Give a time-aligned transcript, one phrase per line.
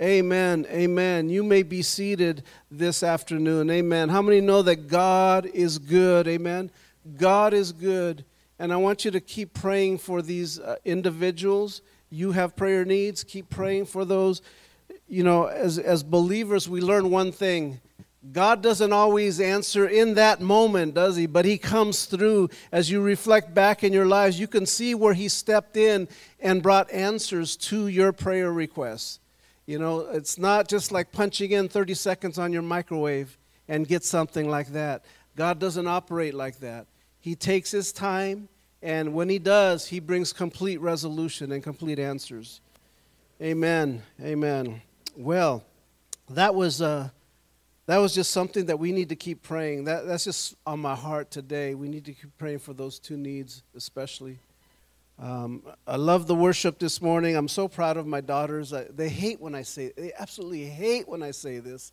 [0.00, 0.64] Amen.
[0.70, 1.28] Amen.
[1.28, 3.68] You may be seated this afternoon.
[3.68, 4.08] Amen.
[4.08, 6.28] How many know that God is good?
[6.28, 6.70] Amen.
[7.16, 8.24] God is good.
[8.60, 11.82] And I want you to keep praying for these uh, individuals.
[12.10, 13.24] You have prayer needs.
[13.24, 14.40] Keep praying for those.
[15.08, 17.80] You know, as, as believers, we learn one thing
[18.32, 21.26] God doesn't always answer in that moment, does He?
[21.26, 24.38] But He comes through as you reflect back in your lives.
[24.38, 26.08] You can see where He stepped in
[26.40, 29.20] and brought answers to your prayer requests.
[29.68, 33.36] You know, it's not just like punching in 30 seconds on your microwave
[33.68, 35.04] and get something like that.
[35.36, 36.86] God doesn't operate like that.
[37.20, 38.48] He takes His time,
[38.80, 42.62] and when He does, He brings complete resolution and complete answers.
[43.42, 44.02] Amen.
[44.22, 44.80] Amen.
[45.14, 45.62] Well,
[46.30, 46.80] that was.
[46.80, 47.10] Uh,
[47.84, 49.84] that was just something that we need to keep praying.
[49.84, 51.74] That, that's just on my heart today.
[51.74, 54.38] We need to keep praying for those two needs, especially.
[55.20, 57.34] Um, I love the worship this morning.
[57.34, 58.72] I'm so proud of my daughters.
[58.72, 61.92] I, they hate when I say, they absolutely hate when I say this,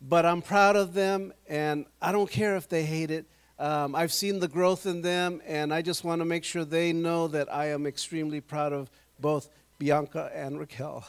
[0.00, 3.26] but I'm proud of them, and I don't care if they hate it.
[3.58, 6.92] Um, I've seen the growth in them, and I just want to make sure they
[6.92, 11.04] know that I am extremely proud of both Bianca and Raquel.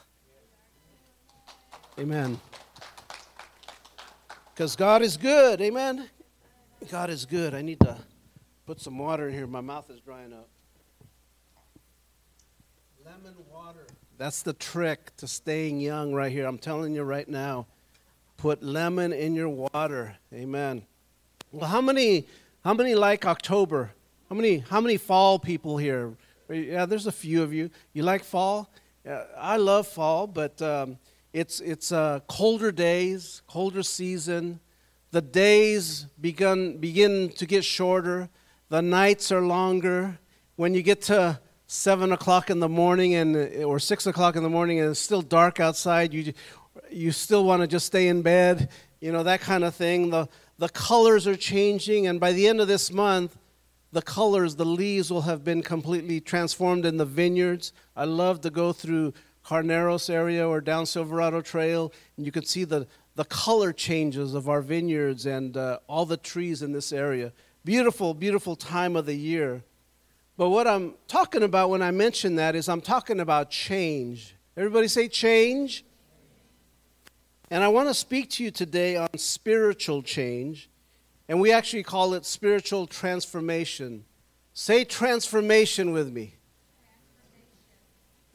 [1.99, 2.39] Amen.
[4.53, 5.61] Because God is good.
[5.61, 6.09] Amen.
[6.89, 7.53] God is good.
[7.53, 7.97] I need to
[8.66, 9.45] put some water in here.
[9.45, 10.49] My mouth is drying up.
[13.06, 13.86] Lemon water.
[14.17, 16.45] That's the trick to staying young right here.
[16.45, 17.67] I'm telling you right now.
[18.38, 20.17] Put lemon in your water.
[20.34, 20.84] Amen.
[21.52, 22.28] Well, how many
[22.64, 23.92] how many like October?
[24.30, 26.14] How many how many fall people here?
[26.50, 27.70] Yeah, there's a few of you.
[27.94, 28.70] You like fall?
[29.06, 30.98] Yeah, I love fall, but um,
[31.34, 34.59] it's, it's uh, colder days, colder season.
[35.12, 38.30] The days begin, begin to get shorter.
[38.70, 40.20] The nights are longer.
[40.56, 44.49] When you get to 7 o'clock in the morning and, or 6 o'clock in the
[44.49, 46.33] morning and it's still dark outside, you,
[46.89, 48.69] you still want to just stay in bed,
[49.01, 50.09] you know, that kind of thing.
[50.09, 53.38] The, the colors are changing, and by the end of this month,
[53.91, 57.73] the colors, the leaves will have been completely transformed in the vineyards.
[57.95, 59.13] I love to go through
[59.45, 64.50] Carneros area or down Silverado Trail, and you can see the, the color changes of
[64.50, 67.33] our vineyards and uh, all the trees in this area.
[67.63, 69.63] Beautiful, beautiful time of the year.
[70.38, 74.36] But what I'm talking about when I mention that is I'm talking about change.
[74.56, 75.84] Everybody say change.
[77.50, 80.70] And I want to speak to you today on spiritual change,
[81.30, 84.03] and we actually call it spiritual transformation.
[84.53, 86.36] Say transformation with me.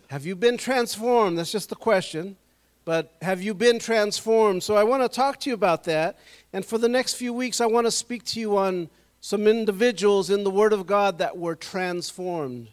[0.09, 1.39] Have you been transformed?
[1.39, 2.37] That's just the question.
[2.85, 4.63] But have you been transformed?
[4.63, 6.19] So I want to talk to you about that.
[6.53, 8.89] And for the next few weeks, I want to speak to you on
[9.25, 12.71] some individuals in the Word of God that were transformed.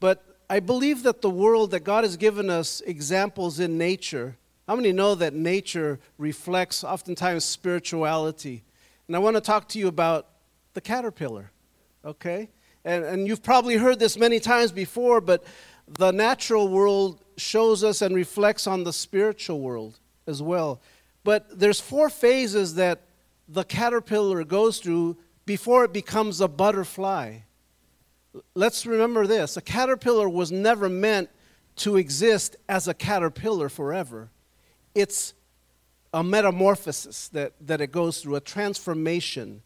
[0.00, 4.36] But I believe that the world, that God has given us examples in nature.
[4.66, 8.64] How many know that nature reflects oftentimes spirituality?
[9.06, 10.26] And I want to talk to you about
[10.72, 11.52] the caterpillar,
[12.04, 12.50] okay?
[12.84, 15.44] And, and you've probably heard this many times before, but
[15.86, 20.82] the natural world shows us and reflects on the spiritual world as well.
[21.22, 23.02] But there's four phases that
[23.48, 25.16] the caterpillar goes through
[25.46, 27.38] before it becomes a butterfly.
[28.54, 31.30] Let's remember this a caterpillar was never meant
[31.76, 34.30] to exist as a caterpillar forever.
[34.94, 35.34] It's
[36.12, 39.62] a metamorphosis that, that it goes through, a transformation.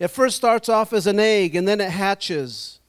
[0.00, 2.80] It first starts off as an egg and then it hatches.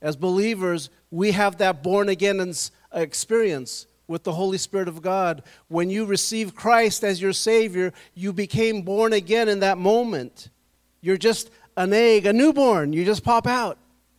[0.00, 2.54] As believers, we have that born again
[2.92, 5.42] experience with the Holy Spirit of God.
[5.68, 10.48] When you receive Christ as your Savior, you became born again in that moment.
[11.04, 12.94] You're just an egg, a newborn.
[12.94, 13.76] You just pop out.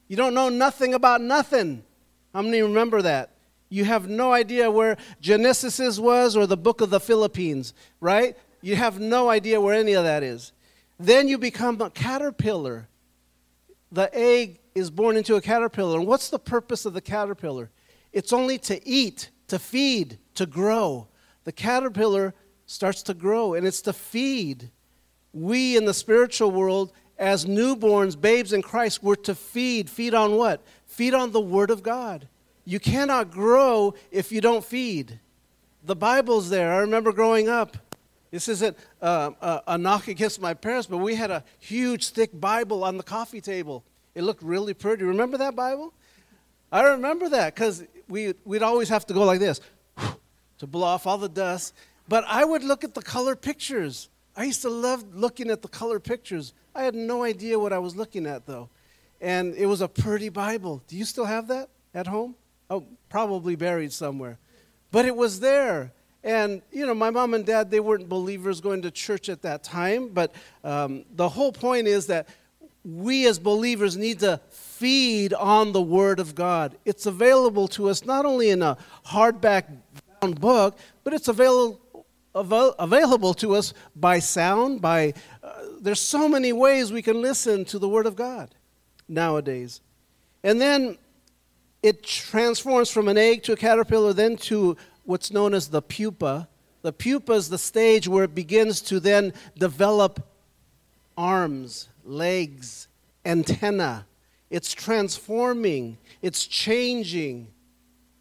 [0.08, 1.84] You don't know nothing about nothing.
[2.32, 3.32] How many remember that?
[3.70, 8.38] You have no idea where Genesis was or the book of the Philippines, right?
[8.62, 10.52] You have no idea where any of that is.
[11.00, 12.88] Then you become a caterpillar.
[13.92, 15.98] The egg is born into a caterpillar.
[15.98, 17.72] And what's the purpose of the caterpillar?
[18.14, 21.08] It's only to eat, to feed, to grow.
[21.46, 22.36] The caterpillar
[22.68, 24.70] starts to grow, and it's to feed.
[25.36, 29.90] We in the spiritual world, as newborns, babes in Christ, we're to feed.
[29.90, 30.62] Feed on what?
[30.88, 32.30] Feed on the Word of God.
[32.64, 35.20] You cannot grow if you don't feed.
[35.84, 36.72] The Bible's there.
[36.74, 37.76] I remember growing up.
[38.32, 42.32] This isn't uh, a, a knock against my parents, but we had a huge, thick
[42.34, 43.84] Bible on the coffee table.
[44.16, 45.04] It looked really pretty.
[45.04, 45.94] Remember that Bible?
[46.72, 49.60] I remember that because we, we'd always have to go like this
[50.58, 51.74] to blow off all the dust.
[52.08, 54.10] But I would look at the color pictures.
[54.36, 56.54] I used to love looking at the color pictures.
[56.74, 58.70] I had no idea what I was looking at, though.
[59.22, 60.84] And it was a pretty Bible.
[60.88, 62.36] Do you still have that at home?
[62.70, 64.38] Oh, probably buried somewhere.
[64.92, 65.92] but it was there.
[66.24, 69.62] And, you know, my mom and dad, they weren't believers going to church at that
[69.64, 70.34] time, but
[70.64, 72.30] um, the whole point is that
[72.84, 76.78] we as believers need to feed on the Word of God.
[76.86, 79.66] It's available to us not only in a hardback
[80.40, 81.80] book, but it's available,
[82.36, 87.80] available to us by sound, by, uh, there's so many ways we can listen to
[87.80, 88.54] the Word of God
[89.08, 89.82] nowadays.
[90.44, 90.98] And then
[91.82, 96.48] it transforms from an egg to a caterpillar, then to what's known as the pupa.
[96.82, 100.28] The pupa is the stage where it begins to then develop
[101.18, 102.88] arms, legs,
[103.24, 104.06] antenna.
[104.50, 107.48] It's transforming, it's changing.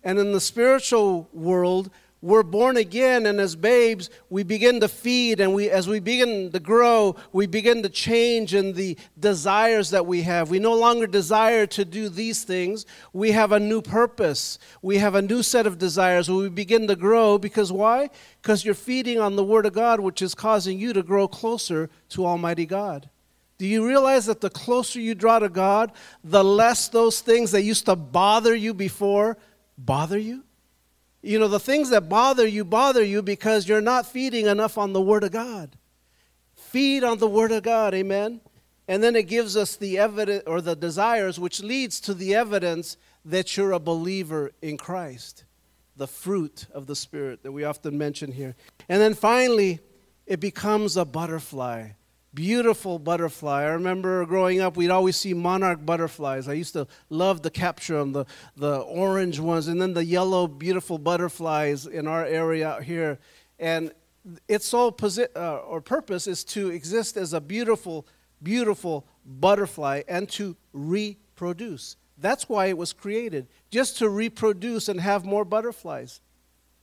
[0.03, 1.91] And in the spiritual world,
[2.25, 6.51] we're born again and as babes we begin to feed and we as we begin
[6.51, 10.49] to grow we begin to change in the desires that we have.
[10.49, 12.87] We no longer desire to do these things.
[13.13, 14.59] We have a new purpose.
[14.81, 16.31] We have a new set of desires.
[16.31, 18.09] We begin to grow because why?
[18.41, 21.91] Because you're feeding on the word of god which is causing you to grow closer
[22.11, 23.11] to almighty god.
[23.59, 25.93] Do you realize that the closer you draw to god
[26.25, 29.37] the less those things that used to bother you before
[29.77, 30.43] bother you
[31.25, 34.93] you know, the things that bother you bother you because you're not feeding enough on
[34.93, 35.77] the Word of God.
[36.55, 38.43] Feed on the Word of God, amen?
[38.87, 42.99] And then it gives us the evidence or the desires, which leads to the evidence
[43.25, 45.45] that you're a believer in Christ,
[45.97, 48.55] the fruit of the Spirit that we often mention here.
[48.87, 49.81] And then finally,
[50.27, 51.91] it becomes a butterfly
[52.35, 53.63] beautiful butterfly.
[53.63, 56.49] I remember growing up, we'd always see monarch butterflies.
[56.49, 58.27] I used to love to capture them, the,
[58.57, 63.19] the orange ones, and then the yellow, beautiful butterflies in our area out here.
[63.59, 63.93] And
[64.49, 68.07] its sole posi- uh, or purpose is to exist as a beautiful,
[68.43, 71.97] beautiful butterfly and to reproduce.
[72.19, 76.21] That's why it was created, just to reproduce and have more butterflies.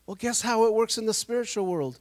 [0.05, 1.99] Well, guess how it works in the spiritual world?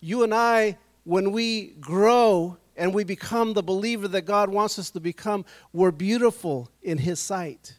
[0.00, 4.90] You and I, when we grow and we become the believer that God wants us
[4.90, 7.78] to become, we're beautiful in His sight.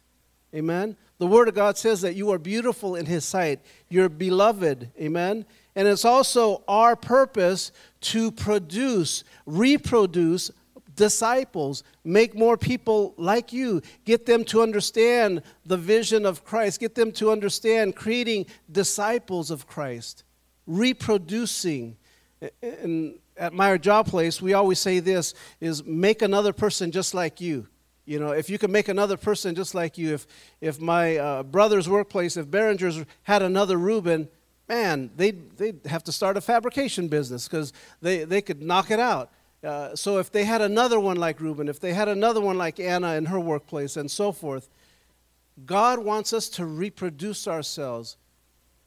[0.54, 0.96] Amen?
[1.18, 3.60] The Word of God says that you are beautiful in His sight.
[3.90, 4.88] You're beloved.
[4.98, 5.44] Amen?
[5.76, 7.70] And it's also our purpose
[8.00, 10.50] to produce, reproduce
[10.96, 16.94] disciples, make more people like you, get them to understand the vision of Christ, get
[16.94, 20.24] them to understand creating disciples of Christ,
[20.66, 21.98] reproducing.
[22.62, 27.40] And at my job place, we always say this is make another person just like
[27.40, 27.66] you.
[28.06, 30.26] You know, if you can make another person just like you, if,
[30.60, 34.28] if my uh, brother's workplace, if Behringer's had another Reuben,
[34.68, 37.72] man, they'd, they'd have to start a fabrication business because
[38.02, 39.30] they, they could knock it out.
[39.62, 42.78] Uh, so if they had another one like Reuben, if they had another one like
[42.78, 44.68] Anna in her workplace, and so forth,
[45.64, 48.18] God wants us to reproduce ourselves.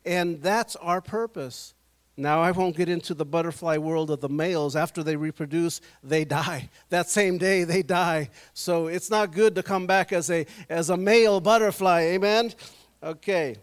[0.05, 1.73] And that's our purpose.
[2.19, 4.75] Now, I won't get into the butterfly world of the males.
[4.75, 6.69] After they reproduce, they die.
[6.89, 8.29] That same day, they die.
[8.53, 12.01] So it's not good to come back as a, as a male butterfly.
[12.01, 12.53] Amen?
[13.03, 13.57] Okay.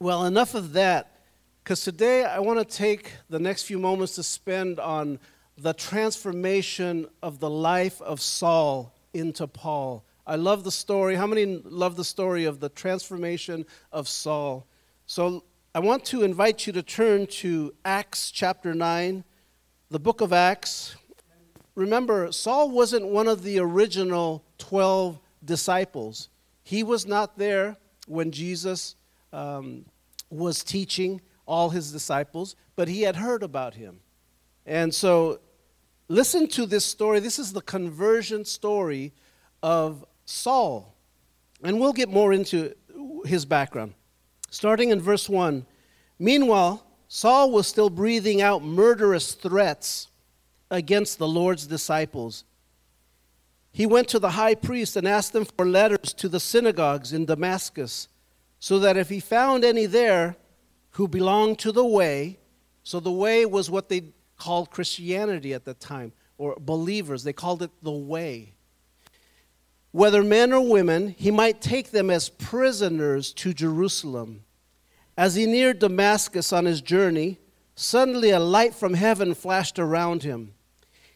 [0.00, 1.12] Well, enough of that.
[1.62, 5.20] Because today I want to take the next few moments to spend on
[5.56, 10.02] the transformation of the life of Saul into Paul.
[10.26, 11.14] I love the story.
[11.14, 14.66] How many love the story of the transformation of Saul?
[15.06, 19.22] So I want to invite you to turn to Acts chapter 9,
[19.88, 20.96] the book of Acts.
[21.76, 26.28] Remember, Saul wasn't one of the original 12 disciples.
[26.64, 27.76] He was not there
[28.08, 28.96] when Jesus
[29.32, 29.84] um,
[30.28, 34.00] was teaching all his disciples, but he had heard about him.
[34.66, 35.38] And so,
[36.08, 37.20] listen to this story.
[37.20, 39.12] This is the conversion story
[39.62, 40.96] of Saul.
[41.62, 42.74] And we'll get more into
[43.24, 43.94] his background.
[44.50, 45.64] Starting in verse 1.
[46.18, 50.08] Meanwhile, Saul was still breathing out murderous threats
[50.70, 52.44] against the Lord's disciples.
[53.72, 57.24] He went to the high priest and asked him for letters to the synagogues in
[57.24, 58.08] Damascus,
[58.58, 60.36] so that if he found any there
[60.90, 62.38] who belonged to the way,
[62.82, 67.62] so the way was what they called Christianity at the time, or believers, they called
[67.62, 68.54] it the way.
[69.92, 74.44] Whether men or women, he might take them as prisoners to Jerusalem.
[75.16, 77.38] As he neared Damascus on his journey,
[77.74, 80.54] suddenly a light from heaven flashed around him.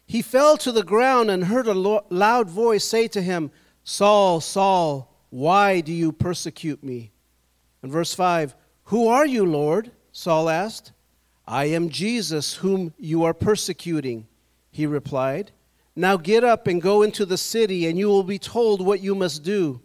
[0.05, 3.51] He fell to the ground and heard a loud voice say to him,
[3.83, 7.11] Saul, Saul, why do you persecute me?
[7.81, 8.55] And verse 5
[8.85, 9.91] Who are you, Lord?
[10.11, 10.91] Saul asked.
[11.47, 14.27] I am Jesus, whom you are persecuting,
[14.71, 15.51] he replied.
[15.95, 19.15] Now get up and go into the city, and you will be told what you
[19.15, 19.81] must do.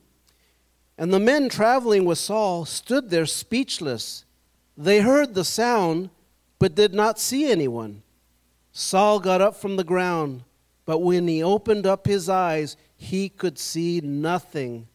[0.98, 4.24] And the men traveling with Saul stood there speechless.
[4.76, 6.10] They heard the sound,
[6.58, 8.02] but did not see anyone.
[8.72, 10.42] Saul got up from the ground,
[10.84, 14.88] but when he opened up his eyes, he could see nothing.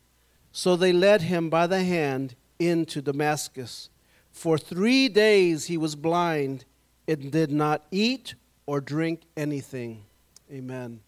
[0.51, 3.89] So they led him by the hand into Damascus.
[4.31, 6.65] For three days he was blind
[7.07, 10.03] and did not eat or drink anything.
[10.51, 10.99] Amen.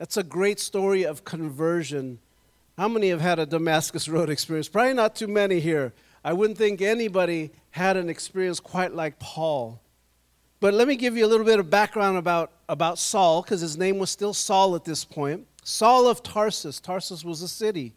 [0.00, 2.20] That's a great story of conversion.
[2.78, 4.66] How many have had a Damascus Road experience?
[4.66, 5.92] Probably not too many here.
[6.24, 9.78] I wouldn't think anybody had an experience quite like Paul.
[10.58, 13.76] But let me give you a little bit of background about, about Saul, because his
[13.76, 15.46] name was still Saul at this point.
[15.64, 16.80] Saul of Tarsus.
[16.80, 17.92] Tarsus was a city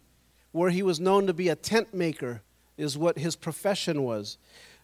[0.51, 2.41] where he was known to be a tent maker,
[2.75, 4.37] is what his profession was.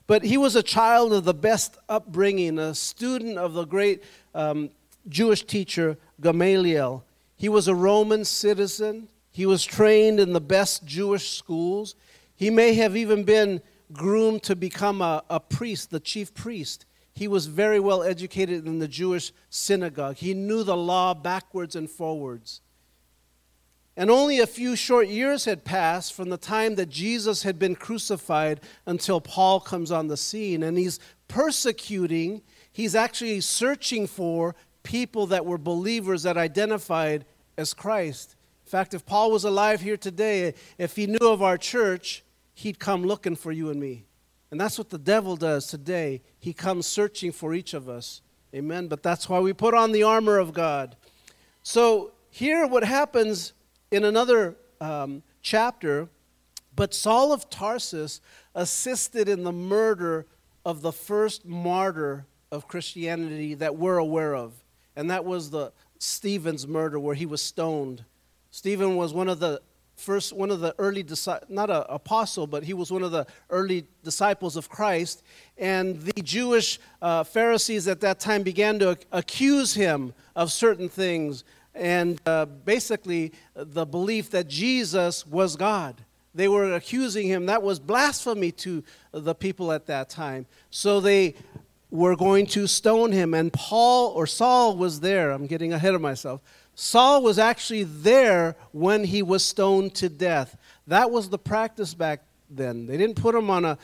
[0.08, 4.70] But he was a child of the best upbringing, a student of the great um,
[5.10, 7.04] Jewish teacher Gamaliel.
[7.39, 9.08] He was a Roman citizen.
[9.31, 11.96] He was trained in the best Jewish schools.
[12.36, 13.62] He may have even been
[13.93, 16.86] groomed to become a, a priest, the chief priest.
[17.13, 20.17] He was very well educated in the Jewish synagogue.
[20.17, 22.60] He knew the law backwards and forwards.
[23.96, 27.75] And only a few short years had passed from the time that Jesus had been
[27.75, 30.62] crucified until Paul comes on the scene.
[30.62, 34.55] And he's persecuting, he's actually searching for
[34.89, 37.24] people that were believers that identified
[37.60, 38.36] as Christ.
[38.65, 42.24] In fact, if Paul was alive here today, if he knew of our church,
[42.55, 44.05] he'd come looking for you and me.
[44.50, 46.24] And that's what the devil does today.
[46.39, 48.24] He comes searching for each of us.
[48.51, 48.88] Amen.
[48.88, 50.96] But that's why we put on the armor of God.
[51.62, 53.53] So, here what happens
[53.91, 56.10] in another um, chapter,
[56.75, 58.22] but Saul of Tarsus
[58.55, 60.25] assisted in the murder
[60.65, 64.53] of the first martyr of Christianity that we're aware of,
[65.00, 68.03] and that was the Stephen's murder where he was stoned.
[68.51, 69.62] Stephen was one of the
[69.96, 73.27] first one of the early disciples, not an apostle but he was one of the
[73.50, 75.24] early disciples of christ
[75.58, 81.44] and the jewish uh, pharisees at that time began to accuse him of certain things
[81.75, 85.96] and uh, basically the belief that Jesus was God.
[86.36, 87.48] They were accusing him.
[87.48, 90.46] That was blasphemy to the people at that time.
[90.70, 91.36] So they
[91.91, 93.34] were going to stone him.
[93.34, 95.31] And Paul or Saul was there.
[95.31, 96.41] I'm getting ahead of myself.
[96.75, 100.55] Saul was actually there when he was stoned to death.
[100.88, 102.88] That was the practice back then.
[102.88, 103.77] They didn't put him on a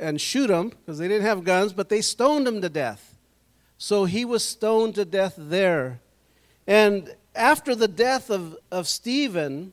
[0.00, 3.16] and shoot him because they didn't have guns, but they stoned him to death.
[3.78, 6.00] So he was stoned to death there.
[6.66, 9.72] And after the death of, of Stephen,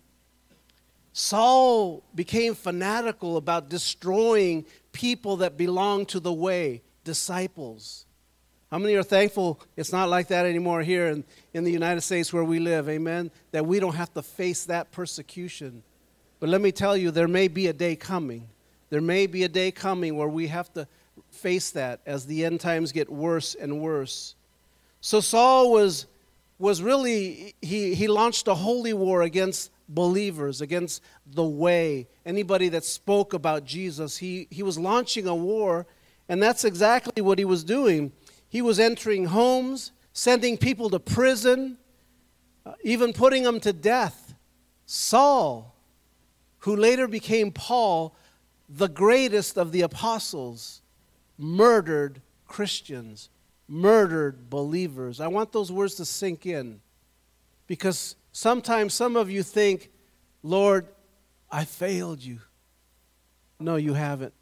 [1.14, 8.06] Saul became fanatical about destroying people that belonged to the way, disciples.
[8.70, 11.24] How many are thankful it's not like that anymore here in,
[11.56, 12.88] in the United States where we live?
[12.88, 13.32] Amen.
[13.52, 15.82] That we don't have to face that persecution.
[16.40, 18.48] But let me tell you, there may be a day coming.
[18.92, 20.88] There may be a day coming where we have to
[21.32, 24.36] face that as the end times get worse and worse.
[25.02, 26.06] So Saul was
[26.60, 32.84] was really, he, he launched a holy war against believers, against the way, anybody that
[32.84, 34.18] spoke about Jesus.
[34.18, 35.88] He, he was launching a war,
[36.30, 38.14] and that's exactly what he was doing.
[38.48, 41.78] He was entering homes, sending people to prison,
[42.66, 44.36] uh, even putting them to death.
[44.86, 45.76] Saul,
[46.60, 48.16] who later became Paul,
[48.70, 50.82] the greatest of the apostles,
[51.38, 53.30] murdered Christians
[53.70, 55.22] murdered believers.
[55.22, 56.82] I want those words to sink in
[57.68, 59.92] because sometimes some of you think,
[60.42, 60.88] Lord,
[61.52, 62.40] I failed you.
[63.60, 64.34] No, you haven't.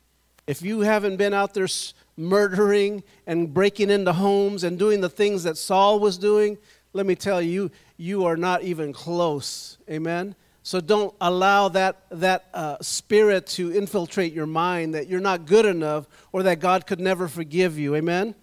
[0.48, 1.68] If you haven't been out there
[2.16, 6.58] murdering and breaking into homes and doing the things that Saul was doing,
[6.94, 9.78] let me tell you, you are not even close.
[9.90, 10.36] Amen?
[10.64, 15.66] So don't allow that, that uh, spirit to infiltrate your mind that you're not good
[15.66, 17.96] enough or that God could never forgive you.
[17.96, 18.34] Amen?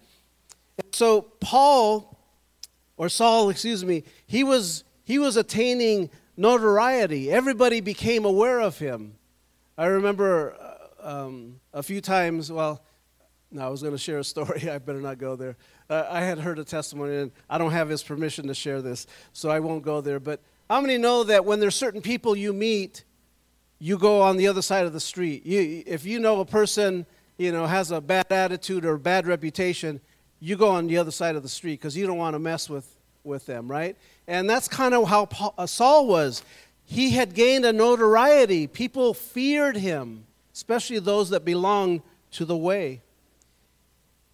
[0.91, 2.17] So Paul,
[2.97, 7.31] or Saul, excuse me, he was he was attaining notoriety.
[7.31, 9.15] Everybody became aware of him.
[9.77, 10.57] I remember
[11.05, 12.51] um, a few times.
[12.51, 12.81] Well,
[13.51, 14.69] no, I was going to share a story.
[14.69, 15.55] I better not go there.
[15.89, 19.07] Uh, I had heard a testimony, and I don't have his permission to share this,
[19.31, 20.19] so I won't go there.
[20.19, 23.03] But how many know that when there's certain people you meet,
[23.79, 25.45] you go on the other side of the street?
[25.45, 27.05] You, if you know a person,
[27.37, 30.01] you know, has a bad attitude or bad reputation,
[30.39, 32.69] you go on the other side of the street because you don't want to mess
[32.69, 32.87] with,
[33.23, 33.95] with them, right?
[34.27, 36.41] And that's kind of how Paul, uh, Saul was.
[36.83, 38.67] He had gained a notoriety.
[38.67, 43.01] People feared him, especially those that belong to the way.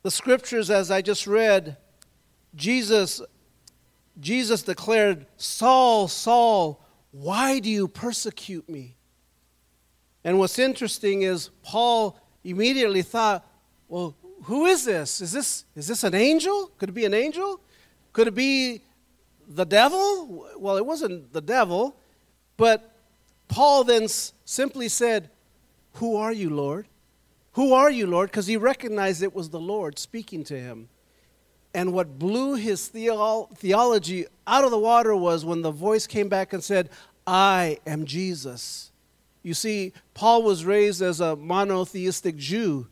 [0.04, 1.78] The scriptures, as I just read,
[2.56, 3.22] Jesus,
[4.20, 8.96] Jesus declared, Saul, Saul, why do you persecute me?
[10.24, 13.46] And what's interesting is Paul immediately thought,
[13.88, 15.22] well, who is this?
[15.22, 16.72] Is this is this an angel?
[16.78, 17.60] Could it be an angel?
[18.14, 18.82] Could it be
[19.48, 20.48] the devil?
[20.58, 21.96] Well, it wasn't the devil,
[22.58, 22.96] but
[23.48, 25.30] Paul then simply said,
[25.94, 26.88] "Who are you, Lord?"
[27.54, 28.32] Who are you, Lord?
[28.32, 30.88] Because he recognized it was the Lord speaking to him.
[31.74, 36.54] And what blew his theology out of the water was when the voice came back
[36.54, 36.90] and said,
[37.26, 38.92] I am Jesus.
[39.44, 42.88] You see, Paul was raised as a monotheistic Jew.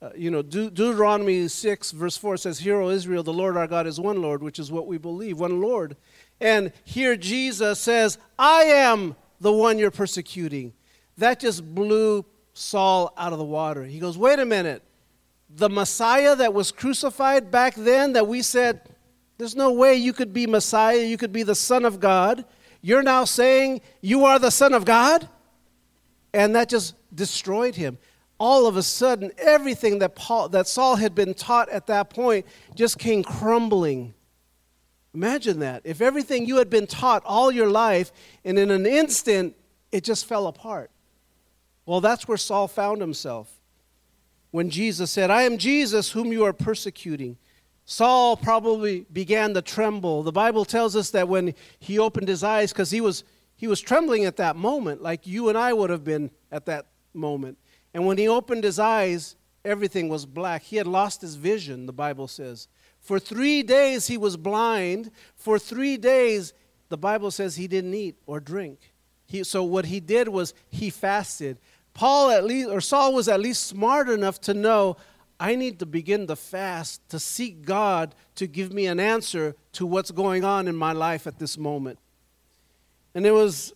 [0.00, 3.68] Uh, you know, De- Deuteronomy 6, verse 4 says, Hear, O Israel, the Lord our
[3.68, 5.96] God is one Lord, which is what we believe, one Lord.
[6.40, 10.72] And here Jesus says, I am the one you're persecuting.
[11.18, 13.84] That just blew Saul out of the water.
[13.84, 14.82] He goes, Wait a minute.
[15.54, 18.80] The Messiah that was crucified back then, that we said,
[19.38, 22.44] There's no way you could be Messiah, you could be the Son of God.
[22.80, 25.28] You're now saying you are the Son of God?
[26.34, 27.98] And that just destroyed him.
[28.38, 32.46] All of a sudden, everything that, Paul, that Saul had been taught at that point
[32.74, 34.14] just came crumbling.
[35.14, 35.82] Imagine that.
[35.84, 38.12] If everything you had been taught all your life,
[38.44, 39.54] and in an instant,
[39.92, 40.90] it just fell apart.
[41.86, 43.50] Well, that's where Saul found himself.
[44.50, 47.38] When Jesus said, I am Jesus whom you are persecuting.
[47.84, 50.22] Saul probably began to tremble.
[50.22, 53.24] The Bible tells us that when he opened his eyes, because he was,
[53.56, 56.86] he was trembling at that moment, like you and I would have been at that
[57.14, 57.58] moment.
[57.94, 60.62] And when he opened his eyes, everything was black.
[60.62, 62.68] He had lost his vision, the Bible says.
[63.00, 65.10] For three days he was blind.
[65.34, 66.52] For three days,
[66.88, 68.92] the Bible says he didn't eat or drink.
[69.26, 71.58] He, so what he did was he fasted.
[71.94, 74.96] Paul at least or Saul was at least smart enough to know
[75.38, 79.84] I need to begin to fast to seek God to give me an answer to
[79.84, 81.98] what's going on in my life at this moment.
[83.14, 83.72] And it was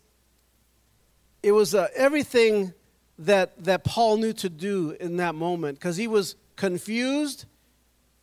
[1.42, 2.72] it was uh, everything
[3.18, 7.46] that that Paul knew to do in that moment because he was confused,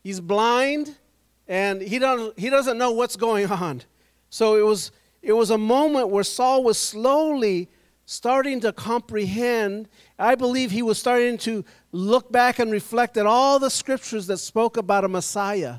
[0.02, 0.96] he's blind,
[1.46, 3.82] and he don't he doesn't know what's going on.
[4.30, 4.90] So it was
[5.22, 7.68] it was a moment where Saul was slowly
[8.06, 9.88] starting to comprehend.
[10.18, 14.38] I believe he was starting to look back and reflect at all the scriptures that
[14.38, 15.76] spoke about a Messiah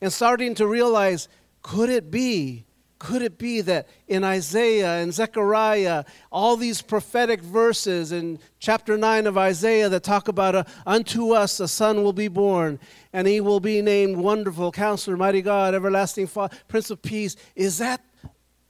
[0.00, 1.28] and starting to realize
[1.62, 2.64] could it be?
[2.98, 9.26] Could it be that in Isaiah and Zechariah, all these prophetic verses in chapter 9
[9.26, 12.78] of Isaiah that talk about a, unto us a son will be born,
[13.14, 17.36] and he will be named Wonderful Counselor, Mighty God, Everlasting Father, Prince of Peace?
[17.56, 18.02] Is that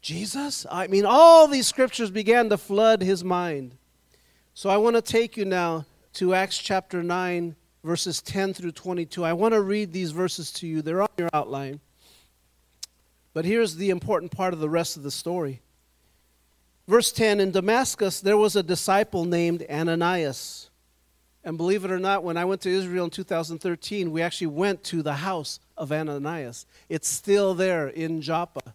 [0.01, 0.67] Jesus?
[0.71, 3.77] I mean, all these scriptures began to flood his mind.
[4.55, 5.85] So I want to take you now
[6.15, 9.25] to Acts chapter 9, verses 10 through 22.
[9.25, 11.81] I want to read these verses to you, they're on your outline.
[13.33, 15.61] But here's the important part of the rest of the story.
[16.89, 20.71] Verse 10 In Damascus, there was a disciple named Ananias.
[21.45, 24.85] And believe it or not, when I went to Israel in 2013, we actually went
[24.85, 26.67] to the house of Ananias.
[26.89, 28.75] It's still there in Joppa.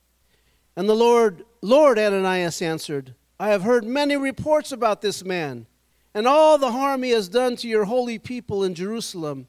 [0.81, 5.67] And the Lord, Lord, Ananias answered, I have heard many reports about this man
[6.15, 9.47] and all the harm he has done to your holy people in Jerusalem.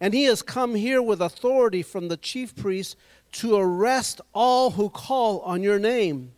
[0.00, 2.94] And he has come here with authority from the chief priests
[3.32, 6.30] to arrest all who call on your name.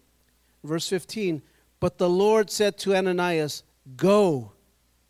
[0.63, 1.43] Verse 15
[1.79, 3.63] But the Lord said to Ananias,
[3.95, 4.53] Go,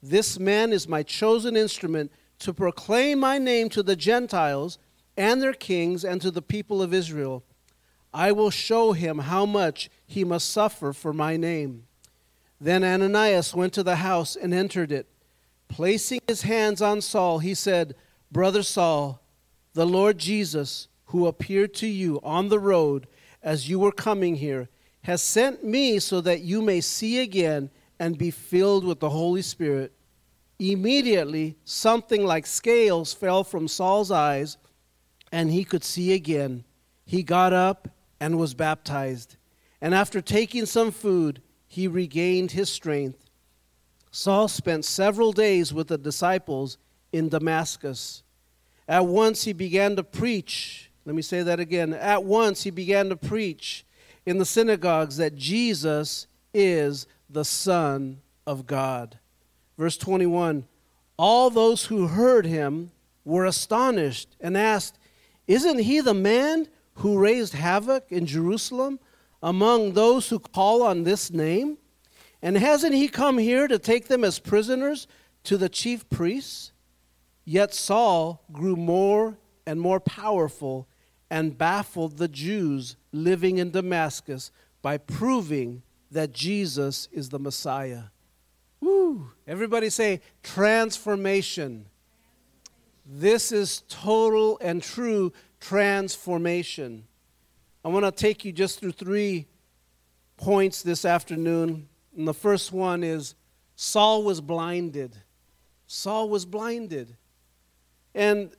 [0.03, 4.77] this man is my chosen instrument to proclaim my name to the Gentiles
[5.17, 7.45] and their kings and to the people of Israel.
[8.15, 11.89] I will show him how much he must suffer for my name.
[12.61, 15.09] Then Ananias went to the house and entered it.
[15.69, 17.97] Placing his hands on Saul, he said,
[18.31, 19.21] Brother Saul,
[19.73, 23.09] the Lord Jesus, who appeared to you on the road
[23.43, 24.69] as you were coming here,
[25.03, 29.43] has sent me so that you may see again and be filled with the Holy
[29.43, 29.93] Spirit.
[30.61, 34.57] Immediately, something like scales fell from Saul's eyes,
[35.33, 36.65] and he could see again.
[37.05, 37.89] He got up
[38.25, 39.37] and was baptized.
[39.83, 43.29] And after taking some food, he regained his strength.
[44.11, 46.79] Saul spent several days with the disciples
[47.13, 48.23] in Damascus.
[48.89, 50.91] At once he began to preach.
[51.05, 51.93] Let me say that again.
[51.93, 53.85] At once he began to preach
[54.25, 59.19] in the synagogues that Jesus is the Son of God.
[59.77, 60.65] Verse 21
[61.19, 62.91] All those who heard him
[63.23, 64.99] were astonished and asked,
[65.47, 68.99] Isn't he the man who raised havoc in Jerusalem
[69.43, 71.79] among those who call on this name?
[72.43, 75.07] And hasn't he come here to take them as prisoners
[75.45, 76.73] to the chief priests?
[77.45, 80.89] Yet Saul grew more and more powerful
[81.31, 84.51] and baffled the Jews living in Damascus
[84.83, 88.05] by proving that Jesus is the Messiah.
[88.81, 89.31] Woo!
[89.47, 91.87] Everybody say transformation.
[93.07, 95.33] This is total and true
[95.65, 97.05] transformation.
[97.85, 99.47] I want to take you just through three
[100.37, 101.89] points this afternoon.
[102.17, 103.35] And the first one is
[103.75, 105.17] Saul was blinded.
[105.87, 107.17] Saul was blinded.
[108.15, 108.51] And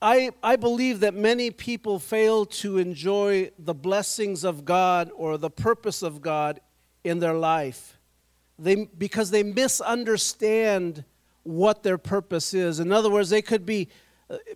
[0.00, 5.50] I, I believe that many people fail to enjoy the blessings of God or the
[5.50, 6.60] purpose of God
[7.02, 7.98] in their life
[8.58, 11.04] they, because they misunderstand
[11.42, 12.80] what their purpose is.
[12.80, 13.88] In other words, they could be,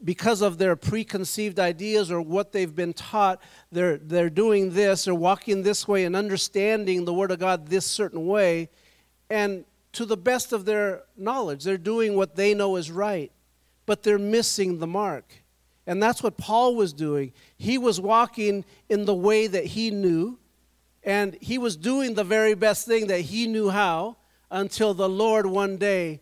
[0.05, 3.41] because of their preconceived ideas or what they've been taught,
[3.73, 7.87] they're, they're doing this or walking this way and understanding the Word of God this
[7.87, 8.69] certain way.
[9.31, 13.33] And to the best of their knowledge, they're doing what they know is right,
[13.87, 15.25] but they're missing the mark.
[15.87, 17.33] And that's what Paul was doing.
[17.57, 20.39] He was walking in the way that he knew,
[21.03, 24.17] and he was doing the very best thing that he knew how
[24.51, 26.21] until the Lord one day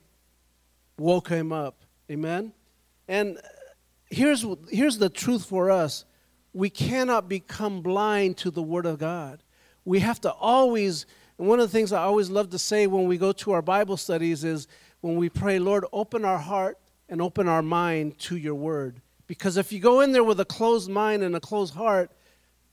[0.99, 1.83] woke him up.
[2.11, 2.53] Amen?
[3.09, 3.39] And
[4.11, 6.05] here's, here's the truth for us
[6.53, 9.43] we cannot become blind to the Word of God.
[9.85, 11.05] We have to always,
[11.39, 13.61] and one of the things I always love to say when we go to our
[13.61, 14.67] Bible studies is
[15.03, 16.79] when we pray, Lord, open our heart
[17.11, 19.03] and open our mind to your Word.
[19.27, 22.11] Because if you go in there with a closed mind and a closed heart,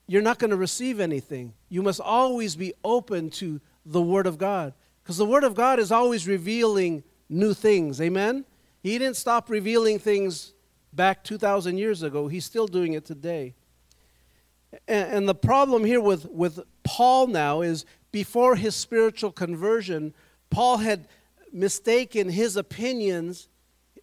[0.06, 1.52] you're not going to receive anything.
[1.68, 4.72] You must always be open to the Word of God.
[5.02, 8.00] Because the Word of God is always revealing new things.
[8.00, 8.46] Amen?
[8.84, 10.52] He didn't stop revealing things
[10.92, 13.54] back 2,000 years ago, He's still doing it today.
[14.86, 20.14] And, and the problem here with, with Paul now is before his spiritual conversion,
[20.50, 21.08] Paul had
[21.50, 23.48] mistaken his opinions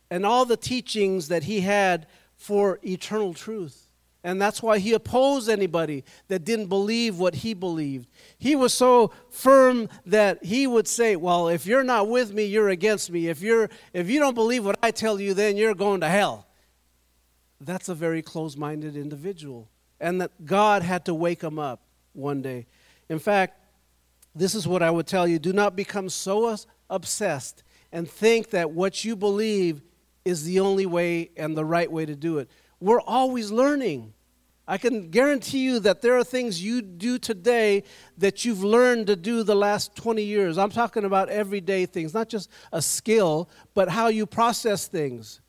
[0.09, 3.87] and all the teachings that he had for eternal truth.
[4.23, 8.07] And that's why he opposed anybody that didn't believe what he believed.
[8.37, 12.69] He was so firm that he would say, Well, if you're not with me, you're
[12.69, 13.27] against me.
[13.27, 16.45] If, you're, if you don't believe what I tell you, then you're going to hell.
[17.59, 19.69] That's a very close minded individual.
[19.99, 21.81] And that God had to wake him up
[22.13, 22.67] one day.
[23.09, 23.57] In fact,
[24.35, 26.55] this is what I would tell you do not become so
[26.89, 29.81] obsessed and think that what you believe
[30.23, 32.49] is the only way and the right way to do it
[32.81, 34.13] we're always learning.
[34.67, 37.83] I can guarantee you that there are things you do today
[38.17, 40.57] that you've learned to do the last 20 years.
[40.57, 45.41] I'm talking about everyday things, not just a skill, but how you process things.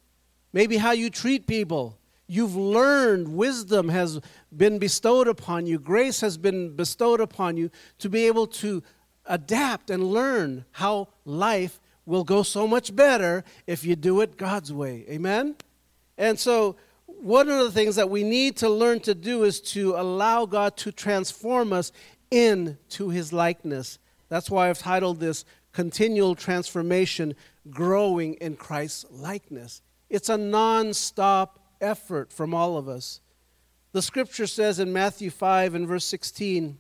[0.53, 1.99] Maybe how you treat people.
[2.27, 4.21] You've learned, wisdom has
[4.55, 8.83] been bestowed upon you, grace has been bestowed upon you to be able to
[9.27, 14.73] adapt and learn how life will go so much better if you do it God's
[14.73, 15.05] way.
[15.09, 15.57] Amen?
[16.19, 16.77] And so,
[17.23, 20.77] one of the things that we need to learn to do is to allow God
[20.79, 21.93] to transform us
[22.33, 24.01] into his likeness.
[24.29, 27.37] That's why I've titled this Continual Transformation
[27.71, 29.83] Growing in Christ's Likeness.
[30.11, 33.21] It's a non stop effort from all of us.
[33.93, 36.77] The scripture says in Matthew 5 and verse 16,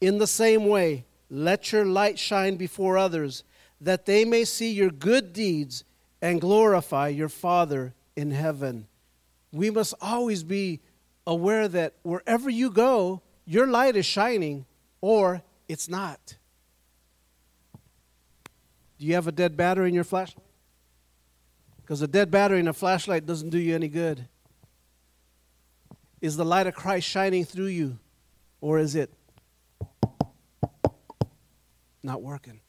[0.00, 3.44] In the same way, let your light shine before others,
[3.80, 5.84] that they may see your good deeds
[6.20, 8.88] and glorify your Father in heaven
[9.56, 10.80] we must always be
[11.26, 14.66] aware that wherever you go, your light is shining
[15.00, 16.36] or it's not.
[18.98, 20.46] Do you have a dead battery in your flashlight?
[21.82, 24.26] Because a dead battery in a flashlight doesn't do you any good.
[26.20, 27.98] Is the light of Christ shining through you
[28.60, 29.12] or is it
[32.02, 32.60] not working?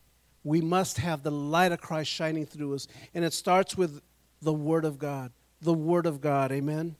[0.43, 2.87] We must have the light of Christ shining through us.
[3.13, 4.01] And it starts with
[4.41, 6.51] the Word of God the Word of God.
[6.51, 6.95] Amen.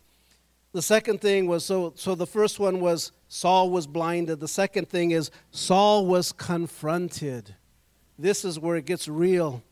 [0.73, 4.39] The second thing was so, so the first one was Saul was blinded.
[4.39, 7.55] The second thing is Saul was confronted.
[8.19, 9.63] This is where it gets real.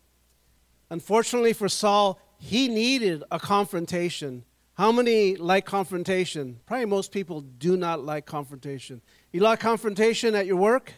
[0.89, 4.45] Unfortunately for Saul, he needed a confrontation.
[4.76, 6.60] How many like confrontation?
[6.65, 9.02] Probably most people do not like confrontation.
[9.32, 10.93] You like confrontation at your work?